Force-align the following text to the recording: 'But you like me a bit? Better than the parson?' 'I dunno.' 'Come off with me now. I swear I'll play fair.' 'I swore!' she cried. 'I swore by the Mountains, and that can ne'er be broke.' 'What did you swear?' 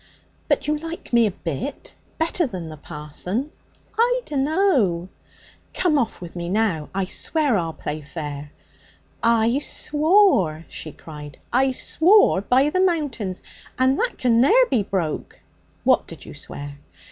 'But 0.47 0.65
you 0.65 0.79
like 0.79 1.13
me 1.13 1.27
a 1.27 1.31
bit? 1.31 1.93
Better 2.17 2.47
than 2.47 2.69
the 2.69 2.75
parson?' 2.77 3.51
'I 3.99 4.21
dunno.' 4.25 5.09
'Come 5.75 5.99
off 5.99 6.19
with 6.19 6.35
me 6.35 6.49
now. 6.49 6.89
I 6.91 7.05
swear 7.05 7.55
I'll 7.55 7.73
play 7.73 8.01
fair.' 8.01 8.51
'I 9.21 9.59
swore!' 9.59 10.65
she 10.67 10.91
cried. 10.91 11.37
'I 11.53 11.69
swore 11.73 12.41
by 12.41 12.71
the 12.71 12.81
Mountains, 12.81 13.43
and 13.77 13.99
that 13.99 14.17
can 14.17 14.41
ne'er 14.41 14.65
be 14.71 14.81
broke.' 14.81 15.39
'What 15.83 16.07
did 16.07 16.25
you 16.25 16.33
swear?' 16.33 16.79